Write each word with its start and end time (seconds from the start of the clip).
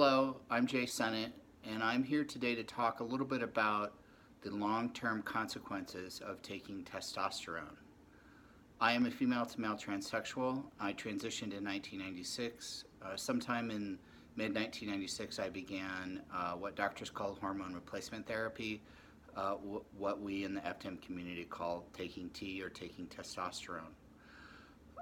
Hello, 0.00 0.36
I'm 0.48 0.68
Jay 0.68 0.86
Sennett, 0.86 1.32
and 1.64 1.82
I'm 1.82 2.04
here 2.04 2.22
today 2.22 2.54
to 2.54 2.62
talk 2.62 3.00
a 3.00 3.02
little 3.02 3.26
bit 3.26 3.42
about 3.42 3.94
the 4.42 4.50
long-term 4.52 5.22
consequences 5.22 6.22
of 6.24 6.40
taking 6.40 6.84
testosterone. 6.84 7.74
I 8.80 8.92
am 8.92 9.06
a 9.06 9.10
female 9.10 9.44
to 9.44 9.60
male 9.60 9.74
transsexual. 9.74 10.62
I 10.78 10.92
transitioned 10.92 11.50
in 11.52 11.64
1996. 11.64 12.84
Uh, 13.02 13.16
sometime 13.16 13.72
in 13.72 13.98
mid-1996 14.36 15.40
I 15.40 15.48
began 15.48 16.22
uh, 16.32 16.52
what 16.52 16.76
doctors 16.76 17.10
call 17.10 17.36
hormone 17.40 17.74
replacement 17.74 18.24
therapy, 18.24 18.80
uh, 19.36 19.54
what 19.54 20.20
we 20.22 20.44
in 20.44 20.54
the 20.54 20.60
FTM 20.60 21.02
community 21.02 21.42
call 21.42 21.84
taking 21.92 22.30
T 22.30 22.62
or 22.62 22.68
taking 22.68 23.08
testosterone. 23.08 23.94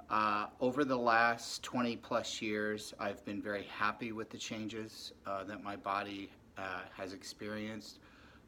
Uh, 0.09 0.47
over 0.61 0.85
the 0.85 0.97
last 0.97 1.65
20 1.65 1.97
plus 1.97 2.41
years, 2.41 2.95
I've 3.01 3.25
been 3.25 3.43
very 3.43 3.65
happy 3.65 4.13
with 4.13 4.31
the 4.31 4.39
changes 4.39 5.13
uh, 5.27 5.43
that 5.45 5.65
my 5.65 5.75
body 5.75 6.31
uh, 6.57 6.83
has 6.97 7.13
experienced. 7.13 7.99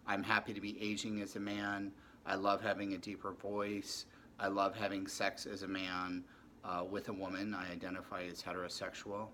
I'm 0.06 0.22
happy 0.22 0.54
to 0.54 0.60
be 0.60 0.80
aging 0.80 1.20
as 1.20 1.34
a 1.34 1.40
man. 1.40 1.90
I 2.24 2.36
love 2.36 2.62
having 2.62 2.94
a 2.94 2.98
deeper 2.98 3.32
voice. 3.32 4.06
I 4.38 4.46
love 4.46 4.76
having 4.76 5.08
sex 5.08 5.46
as 5.46 5.64
a 5.64 5.68
man 5.68 6.22
uh, 6.64 6.84
with 6.88 7.08
a 7.08 7.12
woman. 7.12 7.54
I 7.54 7.72
identify 7.72 8.22
as 8.22 8.40
heterosexual. 8.40 9.26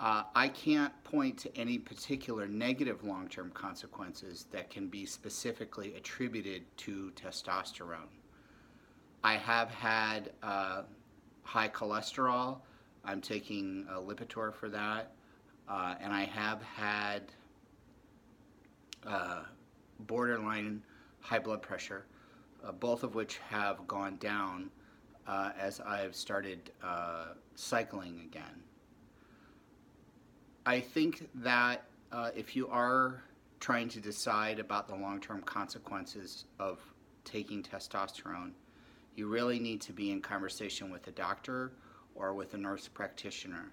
Uh, 0.00 0.24
I 0.34 0.48
can't 0.48 0.92
point 1.04 1.38
to 1.38 1.56
any 1.56 1.78
particular 1.78 2.48
negative 2.48 3.04
long 3.04 3.28
term 3.28 3.50
consequences 3.52 4.46
that 4.50 4.70
can 4.70 4.88
be 4.88 5.06
specifically 5.06 5.94
attributed 5.94 6.64
to 6.78 7.12
testosterone. 7.14 8.10
I 9.22 9.34
have 9.34 9.70
had 9.70 10.30
high 11.48 11.68
cholesterol. 11.68 12.58
I'm 13.06 13.22
taking 13.22 13.86
a 13.90 13.94
Lipitor 13.94 14.52
for 14.52 14.68
that. 14.68 15.12
Uh, 15.66 15.94
and 15.98 16.12
I 16.12 16.24
have 16.24 16.62
had 16.62 17.22
uh, 19.06 19.44
borderline 20.00 20.82
high 21.20 21.38
blood 21.38 21.62
pressure, 21.62 22.04
uh, 22.62 22.72
both 22.72 23.02
of 23.02 23.14
which 23.14 23.38
have 23.48 23.86
gone 23.88 24.16
down 24.16 24.70
uh, 25.26 25.52
as 25.58 25.80
I've 25.80 26.14
started 26.14 26.70
uh, 26.82 27.28
cycling 27.54 28.20
again. 28.26 28.62
I 30.66 30.80
think 30.80 31.30
that 31.36 31.84
uh, 32.12 32.30
if 32.36 32.54
you 32.54 32.68
are 32.68 33.22
trying 33.58 33.88
to 33.88 34.00
decide 34.00 34.58
about 34.58 34.86
the 34.86 34.94
long 34.94 35.18
term 35.18 35.40
consequences 35.42 36.44
of 36.58 36.78
taking 37.24 37.62
testosterone, 37.62 38.50
you 39.18 39.26
really 39.26 39.58
need 39.58 39.80
to 39.80 39.92
be 39.92 40.12
in 40.12 40.20
conversation 40.20 40.90
with 40.90 41.08
a 41.08 41.10
doctor 41.10 41.72
or 42.14 42.34
with 42.34 42.54
a 42.54 42.56
nurse 42.56 42.86
practitioner. 42.86 43.72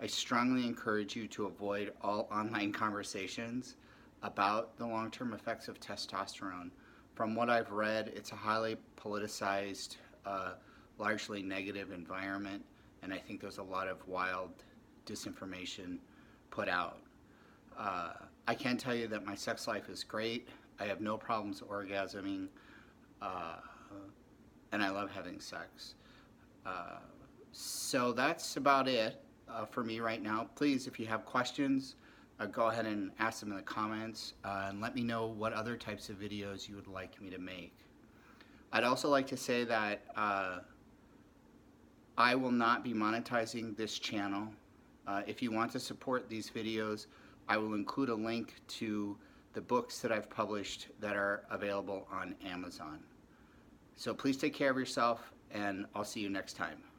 I 0.00 0.08
strongly 0.08 0.66
encourage 0.66 1.14
you 1.14 1.28
to 1.28 1.46
avoid 1.46 1.92
all 2.02 2.28
online 2.32 2.72
conversations 2.72 3.76
about 4.22 4.76
the 4.76 4.86
long 4.86 5.10
term 5.10 5.32
effects 5.32 5.68
of 5.68 5.78
testosterone. 5.78 6.70
From 7.14 7.36
what 7.36 7.48
I've 7.48 7.70
read, 7.70 8.12
it's 8.16 8.32
a 8.32 8.34
highly 8.34 8.76
politicized, 9.00 9.96
uh, 10.26 10.54
largely 10.98 11.40
negative 11.42 11.92
environment, 11.92 12.64
and 13.02 13.14
I 13.14 13.18
think 13.18 13.40
there's 13.40 13.58
a 13.58 13.62
lot 13.62 13.86
of 13.86 14.06
wild 14.08 14.50
disinformation 15.06 15.98
put 16.50 16.68
out. 16.68 16.98
Uh, 17.78 18.12
I 18.48 18.54
can 18.54 18.76
tell 18.76 18.94
you 18.94 19.06
that 19.08 19.24
my 19.24 19.36
sex 19.36 19.68
life 19.68 19.88
is 19.88 20.02
great. 20.02 20.48
I 20.80 20.84
have 20.84 21.00
no 21.00 21.16
problems 21.16 21.60
orgasming. 21.60 22.48
Uh, 23.22 23.56
and 24.72 24.82
I 24.82 24.90
love 24.90 25.10
having 25.10 25.40
sex. 25.40 25.94
Uh, 26.64 26.98
so 27.52 28.12
that's 28.12 28.56
about 28.56 28.88
it 28.88 29.22
uh, 29.48 29.64
for 29.64 29.82
me 29.82 30.00
right 30.00 30.22
now. 30.22 30.48
Please, 30.54 30.86
if 30.86 31.00
you 31.00 31.06
have 31.06 31.24
questions, 31.24 31.96
uh, 32.38 32.46
go 32.46 32.68
ahead 32.68 32.86
and 32.86 33.10
ask 33.18 33.40
them 33.40 33.50
in 33.50 33.56
the 33.56 33.62
comments 33.62 34.34
uh, 34.44 34.66
and 34.68 34.80
let 34.80 34.94
me 34.94 35.02
know 35.02 35.26
what 35.26 35.52
other 35.52 35.76
types 35.76 36.08
of 36.08 36.16
videos 36.16 36.68
you 36.68 36.76
would 36.76 36.88
like 36.88 37.20
me 37.20 37.30
to 37.30 37.38
make. 37.38 37.74
I'd 38.72 38.84
also 38.84 39.08
like 39.08 39.26
to 39.28 39.36
say 39.36 39.64
that 39.64 40.02
uh, 40.16 40.60
I 42.16 42.34
will 42.34 42.52
not 42.52 42.84
be 42.84 42.94
monetizing 42.94 43.76
this 43.76 43.98
channel. 43.98 44.48
Uh, 45.06 45.22
if 45.26 45.42
you 45.42 45.50
want 45.50 45.72
to 45.72 45.80
support 45.80 46.28
these 46.28 46.50
videos, 46.50 47.06
I 47.48 47.56
will 47.56 47.74
include 47.74 48.10
a 48.10 48.14
link 48.14 48.54
to 48.68 49.16
the 49.54 49.60
books 49.60 49.98
that 50.00 50.12
I've 50.12 50.30
published 50.30 50.88
that 51.00 51.16
are 51.16 51.42
available 51.50 52.06
on 52.12 52.36
Amazon. 52.46 53.00
So 53.96 54.14
please 54.14 54.36
take 54.36 54.54
care 54.54 54.70
of 54.70 54.78
yourself, 54.78 55.32
and 55.50 55.86
I'll 55.94 56.04
see 56.04 56.20
you 56.20 56.30
next 56.30 56.54
time. 56.54 56.89